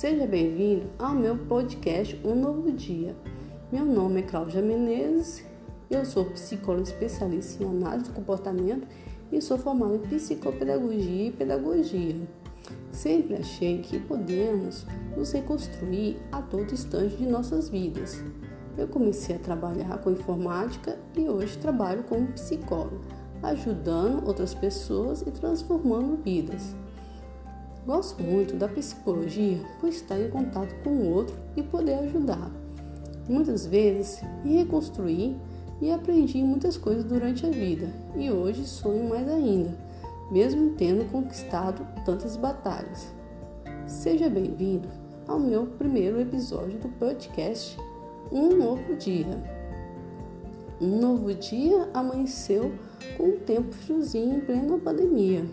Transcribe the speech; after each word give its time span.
Seja 0.00 0.26
bem-vindo 0.26 0.88
ao 0.98 1.14
meu 1.14 1.36
podcast 1.36 2.18
Um 2.24 2.34
Novo 2.34 2.72
Dia. 2.72 3.14
Meu 3.70 3.84
nome 3.84 4.20
é 4.20 4.22
Cláudia 4.22 4.62
Menezes, 4.62 5.44
eu 5.90 6.06
sou 6.06 6.24
psicóloga 6.24 6.84
especialista 6.84 7.62
em 7.62 7.66
análise 7.66 8.08
do 8.08 8.14
comportamento 8.14 8.88
e 9.30 9.42
sou 9.42 9.58
formada 9.58 9.96
em 9.96 9.98
psicopedagogia 9.98 11.28
e 11.28 11.32
pedagogia. 11.32 12.16
Sempre 12.90 13.34
achei 13.34 13.82
que 13.82 13.98
podemos 13.98 14.86
nos 15.14 15.32
reconstruir 15.32 16.16
a 16.32 16.40
todo 16.40 16.72
instante 16.72 17.16
de 17.16 17.26
nossas 17.26 17.68
vidas. 17.68 18.24
Eu 18.78 18.88
comecei 18.88 19.36
a 19.36 19.38
trabalhar 19.38 19.98
com 19.98 20.12
informática 20.12 20.98
e 21.14 21.28
hoje 21.28 21.58
trabalho 21.58 22.04
como 22.04 22.26
psicóloga, 22.28 22.96
ajudando 23.42 24.26
outras 24.26 24.54
pessoas 24.54 25.20
e 25.20 25.30
transformando 25.30 26.16
vidas. 26.24 26.74
Gosto 27.90 28.22
muito 28.22 28.54
da 28.54 28.68
psicologia 28.68 29.58
por 29.80 29.88
estar 29.88 30.16
em 30.16 30.30
contato 30.30 30.72
com 30.84 30.90
o 30.90 31.10
outro 31.12 31.34
e 31.56 31.62
poder 31.64 31.94
ajudar. 31.94 32.48
Muitas 33.28 33.66
vezes 33.66 34.22
me 34.44 34.58
reconstruí 34.58 35.36
e 35.82 35.90
aprendi 35.90 36.40
muitas 36.40 36.76
coisas 36.76 37.02
durante 37.02 37.44
a 37.44 37.50
vida 37.50 37.88
e 38.14 38.30
hoje 38.30 38.64
sonho 38.64 39.08
mais 39.08 39.28
ainda, 39.28 39.76
mesmo 40.30 40.70
tendo 40.76 41.10
conquistado 41.10 41.84
tantas 42.04 42.36
batalhas. 42.36 43.12
Seja 43.88 44.30
bem-vindo 44.30 44.88
ao 45.26 45.40
meu 45.40 45.66
primeiro 45.66 46.20
episódio 46.20 46.78
do 46.78 46.88
podcast 46.90 47.76
Um 48.30 48.56
Novo 48.56 48.94
Dia. 48.94 49.36
Um 50.80 50.96
novo 51.00 51.34
dia 51.34 51.90
amanheceu 51.92 52.72
com 53.16 53.30
um 53.30 53.38
tempo 53.40 53.74
friozinho 53.74 54.36
em 54.36 54.40
plena 54.40 54.78
pandemia. 54.78 55.44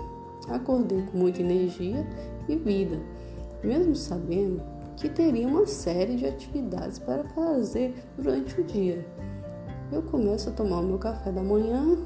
Acordei 0.47 1.01
com 1.03 1.17
muita 1.17 1.41
energia 1.41 2.05
e 2.47 2.55
vida, 2.55 2.99
mesmo 3.63 3.95
sabendo 3.95 4.61
que 4.95 5.09
teria 5.09 5.47
uma 5.47 5.65
série 5.65 6.15
de 6.15 6.25
atividades 6.25 6.99
para 6.99 7.23
fazer 7.25 7.95
durante 8.17 8.59
o 8.59 8.63
dia. 8.63 9.05
Eu 9.91 10.01
começo 10.01 10.49
a 10.49 10.51
tomar 10.51 10.79
o 10.79 10.83
meu 10.83 10.97
café 10.97 11.31
da 11.31 11.43
manhã, 11.43 11.97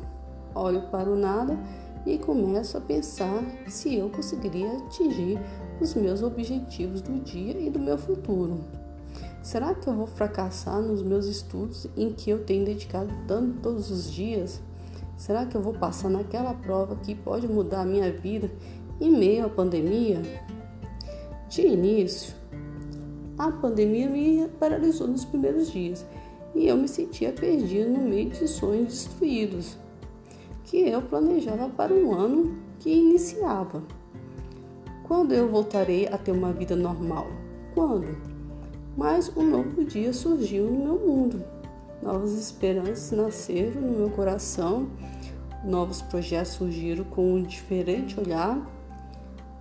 olho 0.53 0.81
para 0.89 1.09
o 1.09 1.15
nada 1.15 1.57
e 2.05 2.17
começo 2.17 2.77
a 2.77 2.81
pensar 2.81 3.43
se 3.67 3.95
eu 3.95 4.09
conseguiria 4.09 4.77
atingir 4.77 5.39
os 5.79 5.93
meus 5.95 6.21
objetivos 6.21 7.01
do 7.01 7.19
dia 7.19 7.59
e 7.59 7.69
do 7.69 7.79
meu 7.79 7.97
futuro. 7.97 8.59
Será 9.41 9.73
que 9.73 9.87
eu 9.87 9.95
vou 9.95 10.05
fracassar 10.05 10.81
nos 10.81 11.01
meus 11.01 11.25
estudos 11.25 11.87
em 11.97 12.13
que 12.13 12.29
eu 12.29 12.43
tenho 12.43 12.65
dedicado 12.65 13.11
tanto 13.27 13.59
todos 13.61 13.89
os 13.89 14.11
dias? 14.11 14.61
Será 15.21 15.45
que 15.45 15.55
eu 15.55 15.61
vou 15.61 15.73
passar 15.73 16.09
naquela 16.09 16.51
prova 16.51 16.95
que 16.95 17.13
pode 17.13 17.47
mudar 17.47 17.81
a 17.81 17.85
minha 17.85 18.11
vida 18.11 18.49
em 18.99 19.11
meio 19.11 19.45
à 19.45 19.49
pandemia? 19.49 20.19
De 21.47 21.61
início, 21.61 22.33
a 23.37 23.51
pandemia 23.51 24.09
me 24.09 24.47
paralisou 24.59 25.07
nos 25.07 25.23
primeiros 25.23 25.71
dias 25.71 26.03
e 26.55 26.67
eu 26.67 26.75
me 26.75 26.87
sentia 26.87 27.31
perdida 27.31 27.87
no 27.87 27.99
meio 27.99 28.31
de 28.31 28.47
sonhos 28.47 28.87
destruídos 28.87 29.77
que 30.63 30.89
eu 30.89 31.03
planejava 31.03 31.69
para 31.69 31.93
o 31.93 32.11
ano 32.11 32.57
que 32.79 32.89
iniciava. 32.89 33.83
Quando 35.03 35.33
eu 35.33 35.47
voltarei 35.47 36.07
a 36.07 36.17
ter 36.17 36.31
uma 36.31 36.51
vida 36.51 36.75
normal? 36.75 37.27
Quando? 37.75 38.17
Mas 38.97 39.31
um 39.37 39.47
novo 39.47 39.85
dia 39.85 40.13
surgiu 40.13 40.65
no 40.65 40.83
meu 40.83 40.95
mundo. 40.95 41.60
Novas 42.01 42.33
esperanças 42.33 43.11
nasceram 43.11 43.79
no 43.79 43.97
meu 43.99 44.09
coração, 44.09 44.89
novos 45.63 46.01
projetos 46.01 46.53
surgiram 46.53 47.03
com 47.03 47.35
um 47.35 47.43
diferente 47.43 48.19
olhar, 48.19 48.59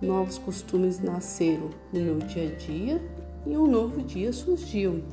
novos 0.01 0.39
costumes 0.39 0.99
nasceram 0.99 1.69
no 1.93 1.99
meu 1.99 2.17
dia 2.17 2.51
a 2.51 2.55
dia 2.55 3.01
e 3.45 3.55
um 3.55 3.67
novo 3.67 4.01
dia 4.01 4.33
surgiu. 4.33 5.03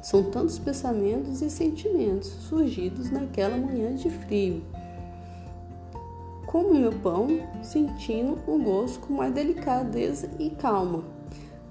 São 0.00 0.30
tantos 0.30 0.58
pensamentos 0.58 1.42
e 1.42 1.50
sentimentos 1.50 2.28
surgidos 2.28 3.10
naquela 3.10 3.58
manhã 3.58 3.94
de 3.94 4.08
frio. 4.08 4.62
Como 6.46 6.72
meu 6.72 6.92
pão, 6.92 7.28
sentindo 7.62 8.38
o 8.46 8.58
gosto 8.58 9.00
com 9.00 9.12
mais 9.12 9.34
delicadeza 9.34 10.30
e 10.38 10.48
calma. 10.48 11.04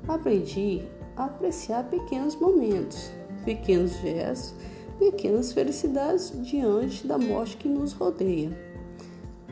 Aprendi 0.08 0.84
a 1.16 1.26
apreciar 1.26 1.86
pequenos 1.86 2.36
momentos 2.36 3.17
pequenos 3.48 3.94
gestos, 4.02 4.54
pequenas 5.00 5.54
felicidades 5.54 6.34
diante 6.44 7.08
da 7.08 7.18
morte 7.18 7.56
que 7.56 7.70
nos 7.70 7.94
rodeia. 7.94 8.52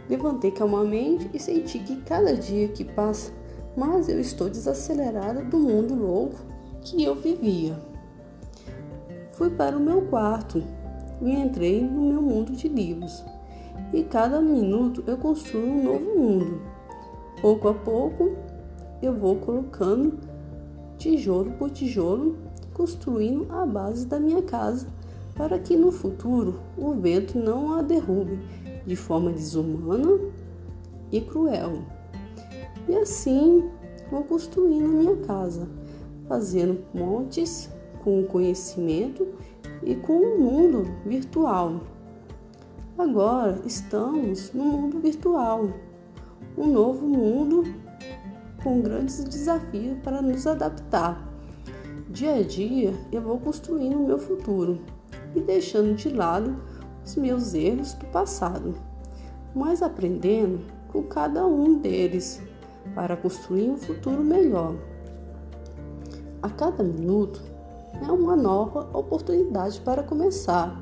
Levantei 0.09 0.51
calmamente 0.51 1.29
e 1.33 1.39
senti 1.39 1.79
que 1.79 2.01
cada 2.01 2.35
dia 2.35 2.67
que 2.67 2.83
passa, 2.83 3.31
mais 3.77 4.09
eu 4.09 4.19
estou 4.19 4.49
desacelerada 4.49 5.45
do 5.45 5.57
mundo 5.57 5.95
louco 5.95 6.35
que 6.81 7.05
eu 7.05 7.15
vivia. 7.15 7.79
Fui 9.31 9.49
para 9.49 9.77
o 9.77 9.79
meu 9.79 10.01
quarto 10.01 10.61
e 11.21 11.31
entrei 11.31 11.81
no 11.81 12.01
meu 12.01 12.21
mundo 12.21 12.51
de 12.51 12.67
livros. 12.67 13.23
E 13.93 14.03
cada 14.03 14.41
minuto 14.41 15.05
eu 15.07 15.17
construo 15.17 15.63
um 15.63 15.83
novo 15.83 16.19
mundo. 16.19 16.61
Pouco 17.41 17.69
a 17.69 17.73
pouco 17.73 18.35
eu 19.01 19.13
vou 19.13 19.37
colocando 19.37 20.19
tijolo 20.97 21.51
por 21.51 21.69
tijolo 21.69 22.37
construindo 22.75 23.47
a 23.51 23.65
base 23.65 24.05
da 24.05 24.19
minha 24.19 24.41
casa 24.43 24.87
para 25.33 25.57
que 25.57 25.75
no 25.75 25.91
futuro 25.91 26.59
o 26.77 26.91
vento 26.93 27.39
não 27.39 27.73
a 27.73 27.81
derrube 27.81 28.39
de 28.85 28.95
forma 28.95 29.31
desumana 29.31 30.19
e 31.11 31.21
cruel. 31.21 31.81
E 32.87 32.95
assim 32.97 33.69
vou 34.11 34.23
construindo 34.23 34.85
a 34.85 34.89
minha 34.89 35.17
casa, 35.25 35.67
fazendo 36.27 36.75
pontes 36.91 37.69
com 38.03 38.19
o 38.21 38.25
conhecimento 38.27 39.27
e 39.81 39.95
com 39.95 40.17
o 40.17 40.39
mundo 40.39 40.85
virtual. 41.05 41.81
Agora 42.97 43.59
estamos 43.65 44.53
no 44.53 44.63
mundo 44.63 44.99
virtual, 44.99 45.69
um 46.57 46.67
novo 46.67 47.07
mundo 47.07 47.63
com 48.63 48.81
grandes 48.81 49.23
desafios 49.23 49.97
para 50.03 50.21
nos 50.21 50.45
adaptar 50.45 51.34
Dia 52.15 52.35
a 52.35 52.41
dia 52.41 52.93
eu 53.11 53.21
vou 53.21 53.37
construindo 53.37 53.97
o 53.97 54.07
meu 54.07 54.17
futuro 54.17 54.79
e 55.35 55.41
deixando 55.41 55.95
de 55.95 56.07
lado 56.07 56.55
os 57.03 57.17
meus 57.17 57.53
erros 57.53 57.93
do 57.93 58.05
passado, 58.05 58.73
mas 59.53 59.81
aprendendo 59.81 60.61
com 60.93 61.03
cada 61.03 61.45
um 61.45 61.77
deles 61.77 62.41
para 62.95 63.17
construir 63.17 63.69
um 63.69 63.75
futuro 63.75 64.23
melhor. 64.23 64.75
A 66.41 66.47
cada 66.47 66.81
minuto 66.81 67.43
é 68.01 68.09
uma 68.09 68.37
nova 68.37 68.89
oportunidade 68.97 69.81
para 69.81 70.01
começar, 70.01 70.81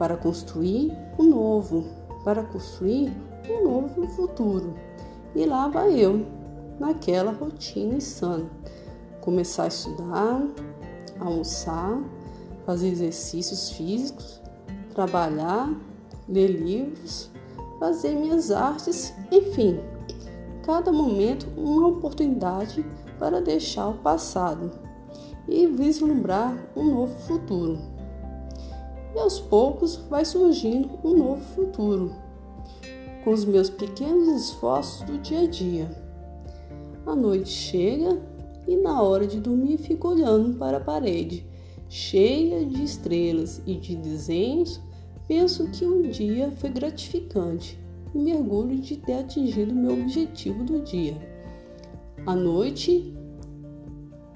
para 0.00 0.16
construir 0.16 0.90
o 1.16 1.22
um 1.22 1.26
novo, 1.26 1.84
para 2.24 2.42
construir 2.42 3.12
um 3.48 3.62
novo 3.62 4.04
futuro. 4.08 4.74
E 5.32 5.46
lá 5.46 5.68
vai 5.68 5.94
eu, 5.94 6.26
naquela 6.80 7.30
rotina 7.30 7.94
insana 7.94 8.50
começar 9.20 9.64
a 9.64 9.68
estudar, 9.68 10.42
almoçar, 11.18 12.02
fazer 12.64 12.88
exercícios 12.88 13.70
físicos, 13.70 14.40
trabalhar, 14.94 15.74
ler 16.28 16.48
livros, 16.48 17.30
fazer 17.78 18.14
minhas 18.14 18.50
artes, 18.50 19.12
enfim, 19.30 19.80
cada 20.62 20.92
momento 20.92 21.46
uma 21.56 21.88
oportunidade 21.88 22.84
para 23.18 23.40
deixar 23.40 23.88
o 23.88 23.94
passado 23.94 24.70
e 25.48 25.66
vislumbrar 25.66 26.56
um 26.76 26.84
novo 26.84 27.14
futuro. 27.20 27.78
E 29.14 29.18
aos 29.18 29.40
poucos 29.40 29.96
vai 29.96 30.24
surgindo 30.24 30.90
um 31.02 31.16
novo 31.16 31.42
futuro, 31.54 32.14
com 33.24 33.32
os 33.32 33.44
meus 33.44 33.68
pequenos 33.68 34.28
esforços 34.28 35.02
do 35.02 35.18
dia 35.18 35.40
a 35.40 35.46
dia. 35.46 35.90
A 37.06 37.16
noite 37.16 37.48
chega 37.48 38.20
e 38.66 38.76
na 38.76 39.00
hora 39.02 39.26
de 39.26 39.40
dormir 39.40 39.78
fico 39.78 40.08
olhando 40.08 40.56
para 40.58 40.76
a 40.76 40.80
parede, 40.80 41.46
cheia 41.88 42.64
de 42.64 42.82
estrelas 42.82 43.62
e 43.66 43.74
de 43.74 43.96
desenhos. 43.96 44.80
Penso 45.26 45.68
que 45.70 45.84
um 45.84 46.02
dia 46.02 46.50
foi 46.52 46.70
gratificante 46.70 47.78
e 48.14 48.18
mergulho 48.18 48.78
de 48.78 48.96
ter 48.96 49.14
atingido 49.14 49.74
meu 49.74 49.92
objetivo 49.92 50.64
do 50.64 50.80
dia. 50.82 51.16
À 52.26 52.34
noite, 52.34 53.14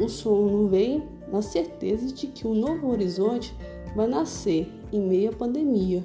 o 0.00 0.08
sono 0.08 0.68
vem 0.68 1.02
na 1.30 1.42
certeza 1.42 2.12
de 2.12 2.28
que 2.28 2.46
um 2.46 2.54
novo 2.54 2.88
horizonte 2.88 3.54
vai 3.94 4.06
nascer 4.06 4.68
em 4.92 5.00
meio 5.00 5.30
à 5.30 5.32
pandemia 5.32 6.04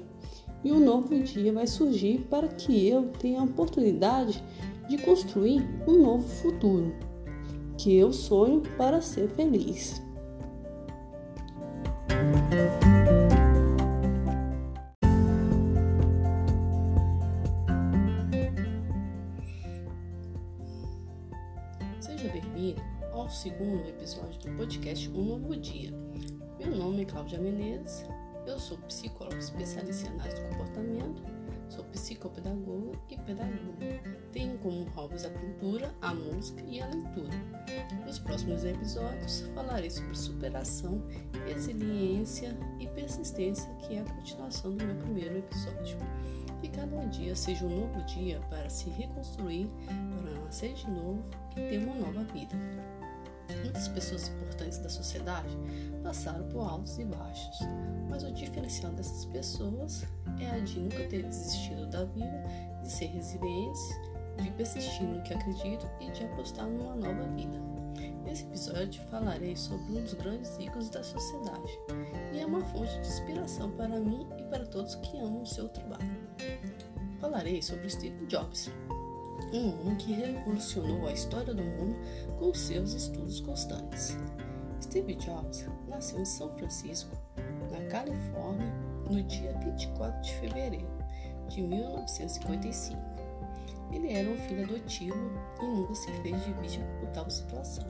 e 0.63 0.71
um 0.71 0.79
novo 0.79 1.17
dia 1.19 1.53
vai 1.53 1.67
surgir 1.67 2.27
para 2.29 2.47
que 2.47 2.87
eu 2.87 3.07
tenha 3.19 3.39
a 3.39 3.43
oportunidade 3.43 4.43
de 4.89 4.97
construir 4.97 5.67
um 5.87 6.01
novo 6.01 6.27
futuro 6.27 7.08
que 7.79 7.97
eu 7.97 8.11
sonho 8.11 8.61
para 8.77 9.01
ser 9.01 9.29
feliz. 9.29 10.01
Seja 22.01 22.27
bem-vindo 22.33 22.81
ao 23.13 23.29
segundo 23.29 23.87
episódio 23.87 24.41
do 24.41 24.57
podcast 24.57 25.09
Um 25.11 25.23
Novo 25.23 25.55
Dia. 25.55 25.93
Meu 26.59 26.75
nome 26.75 27.03
é 27.03 27.05
Cláudia 27.05 27.39
Menezes, 27.39 28.03
eu 28.45 28.59
sou 28.59 28.77
psicóloga 28.79 29.37
especialista 29.37 30.09
em 30.09 30.15
análise 30.15 30.41
do 30.41 30.49
comportamento, 30.49 31.23
sou 31.69 31.85
psicopedagoga 31.85 32.99
e 33.09 33.17
pedagoga. 33.19 34.08
Como 34.61 34.83
hobbies 34.89 35.25
a 35.25 35.29
pintura, 35.29 35.93
a 36.01 36.13
música 36.13 36.61
e 36.67 36.81
a 36.81 36.87
leitura. 36.87 37.37
Nos 38.05 38.19
próximos 38.19 38.63
episódios 38.65 39.41
falarei 39.55 39.89
sobre 39.89 40.15
superação, 40.15 41.01
resiliência 41.47 42.57
e 42.79 42.87
persistência, 42.87 43.69
que 43.75 43.95
é 43.95 44.01
a 44.01 44.03
continuação 44.03 44.75
do 44.75 44.83
meu 44.83 44.95
primeiro 44.97 45.37
episódio. 45.37 45.97
Que 46.61 46.67
cada 46.67 47.05
dia 47.05 47.35
seja 47.35 47.65
um 47.65 47.69
novo 47.69 48.03
dia 48.05 48.41
para 48.49 48.69
se 48.69 48.89
reconstruir, 48.89 49.67
para 49.87 50.39
nascer 50.41 50.73
de 50.73 50.89
novo 50.89 51.23
e 51.51 51.69
ter 51.69 51.77
uma 51.77 51.95
nova 51.95 52.23
vida. 52.33 52.55
Muitas 53.63 53.87
pessoas 53.87 54.27
importantes 54.29 54.77
da 54.77 54.89
sociedade 54.89 55.57
passaram 56.03 56.47
por 56.49 56.61
altos 56.61 56.99
e 56.99 57.05
baixos, 57.05 57.59
mas 58.09 58.23
o 58.23 58.31
diferencial 58.31 58.91
dessas 58.91 59.25
pessoas 59.25 60.05
é 60.39 60.49
a 60.49 60.59
de 60.59 60.79
nunca 60.79 61.03
ter 61.07 61.23
desistido 61.23 61.87
da 61.87 62.05
vida, 62.05 62.43
de 62.81 62.91
ser 62.91 63.07
resilientes, 63.07 63.81
de 64.41 64.51
persistir 64.51 65.05
no 65.05 65.21
que 65.23 65.33
acredito 65.33 65.89
e 65.99 66.09
de 66.11 66.23
apostar 66.25 66.67
numa 66.67 66.95
nova 66.95 67.23
vida. 67.35 67.59
Nesse 68.23 68.43
episódio 68.43 69.01
falarei 69.09 69.55
sobre 69.55 69.91
um 69.91 70.03
dos 70.03 70.13
grandes 70.13 70.57
ícones 70.59 70.89
da 70.89 71.03
sociedade 71.03 71.79
e 72.33 72.39
é 72.39 72.45
uma 72.45 72.61
fonte 72.61 72.93
de 72.93 73.07
inspiração 73.07 73.71
para 73.71 73.99
mim 73.99 74.27
e 74.37 74.43
para 74.43 74.65
todos 74.65 74.95
que 74.95 75.17
amam 75.17 75.41
o 75.41 75.47
seu 75.47 75.67
trabalho. 75.69 76.19
Falarei 77.19 77.61
sobre 77.61 77.89
Steve 77.89 78.25
Jobs, 78.27 78.71
um 79.51 79.81
homem 79.81 79.95
que 79.97 80.13
revolucionou 80.13 81.07
a 81.07 81.11
história 81.11 81.53
do 81.53 81.63
mundo 81.63 81.95
com 82.37 82.53
seus 82.53 82.93
estudos 82.93 83.41
constantes. 83.41 84.15
Steve 84.81 85.15
Jobs 85.15 85.65
nasceu 85.87 86.19
em 86.19 86.25
São 86.25 86.49
Francisco, 86.55 87.15
na 87.71 87.83
Califórnia, 87.89 88.71
no 89.09 89.21
dia 89.23 89.53
24 89.63 90.21
de 90.21 90.33
fevereiro 90.35 90.87
de 91.47 91.61
1955. 91.63 93.28
Ele 93.91 94.13
era 94.13 94.29
um 94.29 94.37
filho 94.37 94.63
adotivo 94.63 95.31
e 95.61 95.65
nunca 95.65 95.95
se 95.95 96.11
fez 96.21 96.45
de 96.45 96.53
vítima 96.53 96.85
por 96.99 97.09
tal 97.09 97.29
situação. 97.29 97.85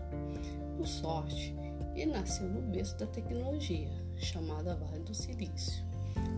Por 0.77 0.87
sorte, 0.87 1.55
ele 1.93 2.11
nasceu 2.11 2.47
no 2.47 2.61
berço 2.61 2.97
da 2.97 3.05
tecnologia, 3.07 3.89
chamada 4.15 4.75
Vale 4.75 5.03
do 5.03 5.13
Silício. 5.13 5.83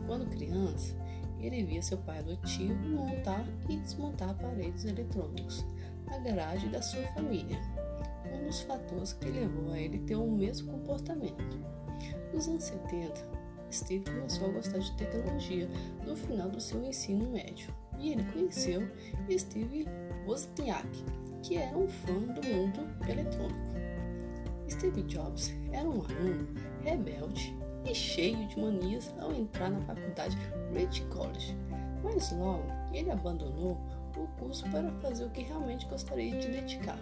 Quando 0.07 0.29
criança, 0.29 0.95
ele 1.39 1.63
via 1.63 1.81
seu 1.81 1.97
pai 1.99 2.19
adotivo 2.19 2.73
montar 2.89 3.45
e 3.69 3.77
desmontar 3.77 4.29
aparelhos 4.29 4.83
eletrônicos 4.83 5.63
na 6.07 6.17
garagem 6.19 6.69
da 6.71 6.81
sua 6.81 7.03
família, 7.13 7.59
um 8.33 8.45
dos 8.45 8.61
fatores 8.61 9.13
que 9.13 9.29
levou 9.29 9.71
a 9.71 9.79
ele 9.79 9.99
ter 9.99 10.15
o 10.15 10.29
mesmo 10.29 10.71
comportamento. 10.71 11.59
Nos 12.33 12.47
anos 12.47 12.63
70, 12.63 13.13
Steve 13.71 14.05
começou 14.05 14.49
a 14.49 14.53
gostar 14.53 14.79
de 14.79 14.91
tecnologia 14.97 15.69
no 16.05 16.15
final 16.15 16.49
do 16.49 16.59
seu 16.59 16.83
ensino 16.83 17.29
médio 17.29 17.73
e 18.01 18.13
ele 18.13 18.24
conheceu 18.31 18.88
Steve 19.30 19.88
Wozniak, 20.25 20.88
que 21.44 21.57
era 21.57 21.77
um 21.77 21.88
fã 21.88 22.13
do 22.13 22.48
mundo 22.48 22.88
eletrônico. 23.07 23.71
Steve 24.69 25.03
Jobs 25.03 25.53
era 25.71 25.88
um 25.88 26.01
aluno 26.01 26.48
rebelde 26.83 27.56
e 27.86 27.94
cheio 27.94 28.48
de 28.48 28.59
manias 28.59 29.13
ao 29.19 29.33
entrar 29.33 29.69
na 29.69 29.81
faculdade 29.81 30.38
Reed 30.74 31.01
College, 31.09 31.56
mas 32.03 32.31
logo 32.31 32.65
ele 32.94 33.12
abandonou 33.12 33.77
o 34.18 34.27
curso 34.39 34.69
para 34.69 34.92
fazer 35.01 35.25
o 35.25 35.30
que 35.30 35.44
realmente 35.44 35.86
gostaria 35.88 36.38
de 36.38 36.48
dedicar. 36.48 37.00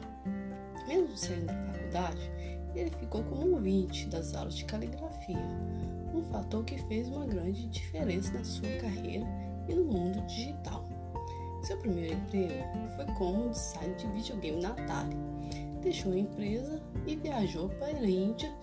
Mesmo 0.88 1.16
saindo 1.16 1.48
da 1.48 1.74
faculdade, 1.74 2.32
ele 2.76 2.92
ficou 2.92 3.24
como 3.24 3.56
ouvinte 3.56 4.08
das 4.08 4.34
aulas 4.36 4.56
de 4.56 4.66
caligrafia, 4.66 5.38
um 6.14 6.24
fator 6.32 6.64
que 6.64 6.78
fez 6.88 7.08
uma 7.08 7.26
grande 7.26 7.68
diferença 7.68 8.34
na 8.34 8.44
sua 8.44 8.70
carreira 8.82 9.26
e 9.68 9.76
no 9.76 9.86
mundo 9.86 10.22
digital. 10.28 10.79
Seu 11.62 11.78
primeiro 11.78 12.14
emprego 12.14 12.64
foi 12.96 13.06
como 13.16 13.50
design 13.50 13.96
de 13.96 14.08
videogame 14.08 14.62
na 14.62 14.70
Atari. 14.70 15.16
Deixou 15.82 16.12
a 16.12 16.18
empresa 16.18 16.82
e 17.06 17.16
viajou 17.16 17.70
para 17.70 17.98
a 17.98 18.10
Índia 18.10 18.54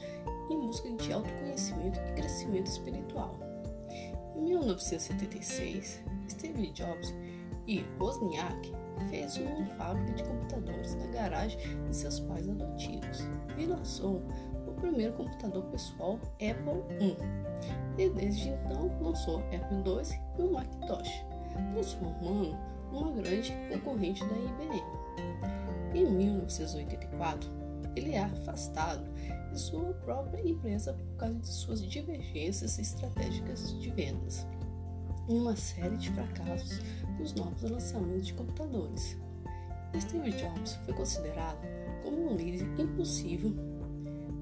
em 0.50 0.60
busca 0.60 0.90
de 0.90 1.12
autoconhecimento 1.12 1.98
e 1.98 2.12
crescimento 2.12 2.66
espiritual. 2.66 3.38
Em 4.34 4.42
1976, 4.42 6.02
Steve 6.28 6.70
Jobs 6.72 7.14
e 7.66 7.84
Wozniak 7.98 8.72
fez 9.10 9.36
uma 9.38 9.66
fábrica 9.76 10.12
de 10.12 10.24
computadores 10.24 10.94
na 10.94 11.06
garagem 11.06 11.58
de 11.84 11.96
seus 11.96 12.20
pais 12.20 12.48
adotivos 12.48 13.20
e 13.58 13.66
lançou 13.66 14.22
o 14.66 14.72
primeiro 14.72 15.12
computador 15.14 15.64
pessoal 15.64 16.18
Apple 16.34 16.82
I. 17.00 17.16
E 17.98 18.10
desde 18.10 18.50
então 18.50 18.90
lançou 19.00 19.38
Apple 19.38 19.78
II 19.86 20.18
e 20.38 20.42
o 20.42 20.52
Macintosh, 20.52 21.24
transformando 21.72 22.56
uma 22.92 23.12
grande 23.12 23.52
concorrente 23.72 24.24
da 24.24 24.34
IBM. 24.34 24.82
Em 25.94 26.10
1984, 26.10 27.50
ele 27.94 28.12
é 28.12 28.22
afastado 28.22 29.08
de 29.50 29.58
sua 29.58 29.94
própria 29.94 30.46
empresa 30.46 30.92
por 30.92 31.16
causa 31.16 31.34
de 31.34 31.46
suas 31.46 31.82
divergências 31.82 32.78
estratégicas 32.78 33.78
de 33.80 33.90
vendas 33.90 34.46
e 35.28 35.34
uma 35.34 35.56
série 35.56 35.96
de 35.96 36.10
fracassos 36.10 36.80
nos 37.18 37.34
novos 37.34 37.62
lançamentos 37.62 38.26
de 38.26 38.34
computadores. 38.34 39.16
Steve 39.98 40.30
Jobs 40.32 40.74
foi 40.84 40.94
considerado 40.94 41.58
como 42.02 42.32
um 42.32 42.36
líder 42.36 42.66
impulsivo, 42.78 43.54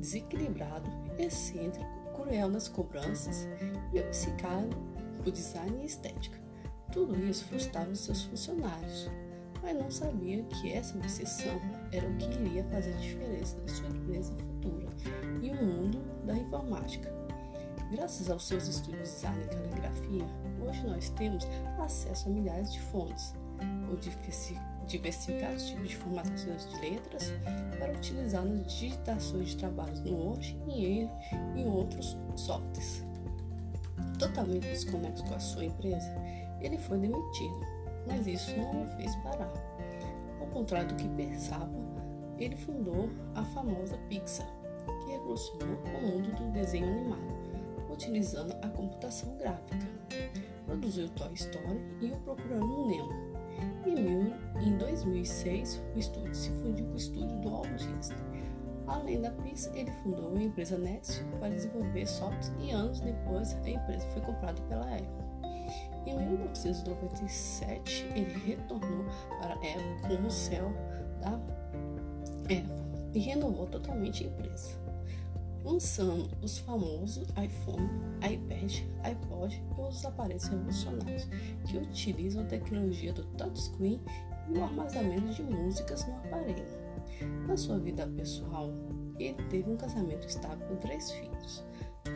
desequilibrado, 0.01 0.91
excêntrico, 1.19 1.89
cruel 2.15 2.49
nas 2.49 2.69
cobranças 2.69 3.47
e 3.93 4.01
obcecado 4.01 4.77
por 5.23 5.33
design 5.33 5.83
e 5.83 5.87
estética. 5.87 6.44
Tudo 6.95 7.19
isso 7.27 7.45
frustrava 7.47 7.93
seus 7.93 8.23
funcionários, 8.23 9.11
mas 9.61 9.77
não 9.77 9.91
sabia 9.91 10.45
que 10.45 10.73
essa 10.73 10.97
obsessão 10.97 11.61
era 11.91 12.09
o 12.09 12.17
que 12.19 12.31
iria 12.41 12.63
fazer 12.67 12.95
diferença 12.99 13.59
na 13.59 13.69
sua 13.69 13.89
empresa 13.89 14.33
futura 14.35 14.87
e 15.43 15.51
o 15.51 15.57
mundo 15.57 16.01
da 16.25 16.37
informática. 16.37 17.13
Graças 17.91 18.31
aos 18.31 18.47
seus 18.47 18.69
estudos 18.69 19.09
de 19.09 19.15
design 19.17 19.43
e 19.43 19.49
caligrafia, 19.49 20.25
hoje 20.65 20.87
nós 20.87 21.09
temos 21.11 21.45
acesso 21.81 22.29
a 22.29 22.31
milhares 22.31 22.73
de 22.73 22.81
fontes, 22.81 23.35
ou 23.91 23.97
diversificados 24.87 25.67
tipos 25.67 25.89
de 25.89 25.97
formatações 25.97 26.69
de 26.71 26.81
letras 26.81 27.33
para 27.77 27.93
utilizar 27.93 28.45
nas 28.45 28.73
digitações 28.73 29.49
de 29.49 29.57
trabalhos 29.57 30.01
no 30.03 30.17
Word 30.17 30.57
e 30.69 31.09
em 31.57 31.67
outros 31.67 32.17
softwares. 32.37 33.05
Totalmente 34.19 34.69
desconexo 34.69 35.25
com 35.25 35.35
a 35.35 35.41
sua 35.41 35.65
empresa, 35.65 36.15
ele 36.61 36.79
foi 36.79 36.99
demitido 36.99 37.75
mas 38.07 38.27
isso 38.27 38.57
não 38.57 38.85
o 38.85 38.87
fez 38.97 39.15
parar. 39.17 39.53
Ao 40.41 40.47
contrário 40.49 40.89
do 40.89 40.95
que 40.95 41.09
pensava, 41.11 41.71
ele 42.39 42.57
fundou 42.57 43.09
a 43.35 43.45
famosa 43.45 43.97
Pixar, 44.09 44.49
que 45.01 45.13
revolucionou 45.13 45.79
o 45.85 46.07
mundo 46.07 46.35
do 46.35 46.53
desenho 46.53 46.87
animado, 46.87 47.91
utilizando 47.91 48.53
a 48.63 48.69
computação 48.69 49.37
gráfica. 49.37 49.89
Produziu 50.67 51.09
Toy 51.11 51.33
Story 51.35 51.81
e 52.01 52.11
o 52.11 52.17
Procurando 52.19 52.87
Nemo. 52.87 53.35
Em 54.61 54.77
2006, 54.79 55.83
o 55.95 55.99
estúdio 55.99 56.35
se 56.35 56.51
fundiu 56.51 56.87
com 56.87 56.95
o 56.95 56.97
estúdio 56.97 57.41
do 57.41 57.51
Walt 57.51 57.69
Disney. 57.77 58.17
Além 58.87 59.21
da 59.21 59.31
Pixar, 59.31 59.75
ele 59.77 59.91
fundou 60.03 60.37
a 60.37 60.43
empresa 60.43 60.77
Next 60.77 61.25
para 61.39 61.49
desenvolver 61.49 62.07
softwares 62.07 62.53
e 62.61 62.71
anos 62.71 63.01
depois 63.01 63.55
a 63.65 63.71
empresa 63.71 64.07
foi 64.09 64.23
comprada 64.23 64.61
pela 64.63 64.85
Apple. 64.85 65.25
Em 66.07 66.19
1997, 66.19 68.05
ele 68.15 68.39
retornou 68.47 69.07
para 69.41 69.55
a 69.55 69.57
Apple 69.57 70.09
como 70.09 70.31
céu 70.31 70.71
da 71.21 71.31
Apple 72.45 72.85
e 73.15 73.19
renovou 73.21 73.67
totalmente 73.67 74.25
a 74.25 74.27
empresa, 74.27 74.77
lançando 75.65 76.29
os 76.43 76.59
famosos 76.59 77.27
iPhone, 77.43 77.89
iPad, 78.19 78.83
iPod 79.03 79.55
e 79.55 79.81
outros 79.81 80.05
aparelhos 80.05 80.45
revolucionários 80.45 81.25
que 81.67 81.79
utilizam 81.79 82.43
a 82.43 82.47
tecnologia 82.47 83.15
do 83.15 83.25
touchscreen 83.37 83.99
e 84.51 84.59
o 84.59 84.63
armazenamento 84.63 85.33
de 85.33 85.43
músicas 85.43 86.07
no 86.07 86.17
aparelho. 86.17 86.84
Na 87.47 87.57
sua 87.57 87.79
vida 87.79 88.07
pessoal, 88.07 88.73
ele 89.19 89.43
teve 89.49 89.71
um 89.71 89.77
casamento 89.77 90.27
estável 90.27 90.67
com 90.67 90.77
três 90.77 91.11
filhos. 91.11 91.65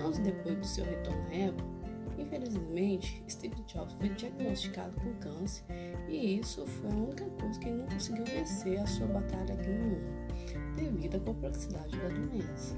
Anos 0.01 0.19
depois 0.19 0.57
do 0.59 0.67
seu 0.67 0.85
retorno 0.85 1.23
à 1.23 1.49
Apple, 1.49 1.79
Infelizmente, 2.19 3.23
Steve 3.29 3.63
Jobs 3.67 3.95
foi 3.95 4.09
diagnosticado 4.11 4.93
com 5.01 5.13
câncer 5.15 5.65
e 6.09 6.41
isso 6.41 6.67
foi 6.67 6.91
a 6.91 6.95
única 6.95 7.25
coisa 7.41 7.61
que 7.61 7.69
ele 7.69 7.79
não 7.79 7.87
conseguiu 7.87 8.25
vencer 8.25 8.81
a 8.81 8.87
sua 8.87 9.07
batalha 9.07 9.55
aqui 9.55 9.69
no 9.69 9.87
mundo, 9.87 10.77
devido 10.77 11.17
à 11.17 11.21
complexidade 11.21 11.97
da 11.97 12.09
doença. 12.09 12.77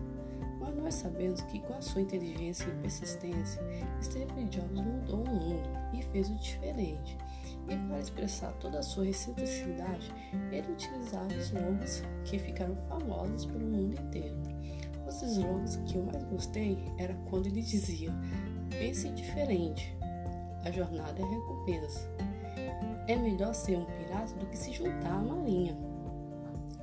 Mas 0.60 0.76
nós 0.76 0.94
sabemos 0.94 1.40
que 1.42 1.60
com 1.60 1.72
a 1.72 1.80
sua 1.80 2.02
inteligência 2.02 2.68
e 2.68 2.82
persistência, 2.82 3.62
Steve 4.02 4.44
Jobs 4.44 4.78
mudou 4.78 5.24
o 5.24 5.30
mundo 5.30 5.70
e 5.94 6.02
fez 6.02 6.28
o 6.28 6.36
diferente. 6.36 7.16
E 7.70 7.76
para 7.86 8.00
expressar 8.00 8.52
toda 8.54 8.80
a 8.80 8.82
sua 8.82 9.06
excentricidade, 9.08 10.12
ele 10.50 10.72
utilizava 10.72 11.32
slogans 11.34 12.02
que 12.24 12.36
ficaram 12.36 12.74
famosos 12.88 13.46
pelo 13.46 13.64
mundo 13.64 13.94
inteiro. 13.94 14.36
Os 15.06 15.22
slogans 15.22 15.76
que 15.86 15.96
eu 15.96 16.04
mais 16.04 16.24
gostei 16.24 16.76
era 16.98 17.14
quando 17.30 17.46
ele 17.46 17.62
dizia: 17.62 18.12
pense 18.70 19.08
diferente, 19.10 19.96
a 20.64 20.70
jornada 20.72 21.22
é 21.22 21.24
recompensa. 21.24 22.08
É 23.06 23.16
melhor 23.16 23.54
ser 23.54 23.78
um 23.78 23.84
pirata 23.84 24.34
do 24.34 24.46
que 24.46 24.58
se 24.58 24.72
juntar 24.72 25.12
à 25.12 25.20
marinha. 25.20 25.76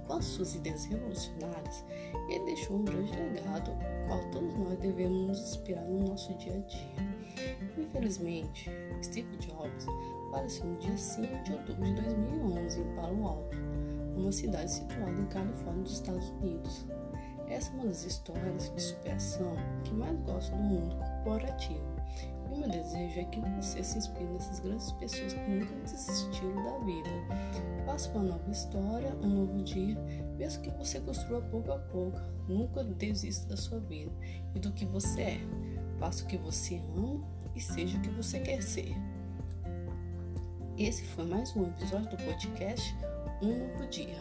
Com 0.08 0.14
as 0.14 0.26
suas 0.26 0.56
ideias 0.56 0.86
revolucionárias, 0.86 1.84
ele 2.30 2.46
deixou 2.46 2.78
um 2.78 2.86
grande 2.86 3.12
legado, 3.12 3.72
qual 4.08 4.24
todos 4.32 4.58
nós 4.58 4.80
devemos 4.80 5.28
nos 5.28 5.40
inspirar 5.42 5.84
no 5.84 6.08
nosso 6.08 6.34
dia 6.36 6.56
a 6.56 6.60
dia. 6.60 7.18
Infelizmente, 7.78 8.72
Steve 9.04 9.36
Jobs 9.38 9.86
faleceu 10.32 10.66
no 10.66 10.78
dia 10.78 10.98
5 10.98 11.44
de 11.44 11.54
outubro 11.54 11.86
de 11.86 12.02
2011 12.02 12.82
em 12.82 12.96
Palo 12.96 13.28
Alto, 13.28 13.58
uma 14.16 14.32
cidade 14.32 14.72
situada 14.72 15.12
em 15.12 15.26
Califórnia, 15.28 15.84
dos 15.84 15.94
Estados 15.94 16.30
Unidos. 16.30 16.86
Essa 17.48 17.72
é 17.72 17.74
uma 17.76 17.86
das 17.86 18.04
histórias 18.04 18.72
de 18.74 18.82
superação 18.82 19.56
que 19.84 19.94
mais 19.94 20.20
gosto 20.22 20.52
do 20.52 20.58
mundo 20.58 20.96
corporativo. 20.98 21.98
E 22.46 22.54
o 22.54 22.58
meu 22.58 22.70
desejo 22.70 23.20
é 23.20 23.24
que 23.26 23.40
você 23.40 23.84
se 23.84 23.98
inspire 23.98 24.26
nessas 24.26 24.60
grandes 24.60 24.92
pessoas 24.94 25.34
que 25.34 25.50
nunca 25.50 25.74
desistiram 25.76 26.56
da 26.56 26.78
vida. 26.80 27.10
Faça 27.86 28.12
uma 28.12 28.24
nova 28.24 28.52
história, 28.52 29.16
um 29.24 29.30
novo 29.30 29.64
dia, 29.64 29.96
mesmo 30.38 30.64
que 30.64 30.72
você 30.72 31.00
construa 31.00 31.42
pouco 31.42 31.72
a 31.72 31.80
pouco. 31.80 32.20
Nunca 32.50 32.84
desista 32.84 33.48
da 33.48 33.58
sua 33.58 33.80
vida 33.80 34.12
e 34.56 34.60
do 34.60 34.72
que 34.74 34.86
você 34.86 35.22
é. 35.22 35.40
Faça 36.00 36.24
o 36.24 36.28
que 36.28 36.38
você 36.38 36.82
ama 36.96 37.26
e 37.56 37.62
seja 37.62 37.98
o 37.98 38.02
que 38.02 38.10
você 38.10 38.40
quer 38.40 38.62
ser. 38.62 38.94
Esse 40.78 41.04
foi 41.04 41.26
mais 41.26 41.56
um 41.56 41.64
episódio 41.70 42.08
do 42.12 42.18
podcast 42.18 42.96
Um 43.42 43.48
Novo 43.48 43.88
Dia. 43.88 44.16